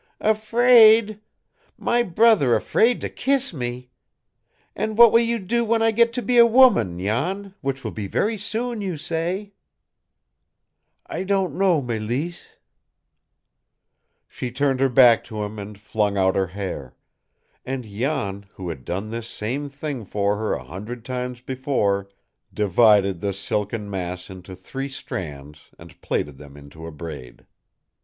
[0.19, 1.21] "Afraid!
[1.77, 3.91] My brother afraid to kiss me!
[4.75, 7.91] And what will you do when I get to be a woman, Jan which will
[7.91, 9.53] be very soon, you say?"
[11.05, 12.47] "I don't know, Mélisse."
[14.27, 16.95] She turned her back to him and flung out her hair;
[17.63, 22.09] and Jan, who had done this same thing for her a hundred times before,
[22.51, 27.45] divided the silken mass into three strands and plaited them into a braid.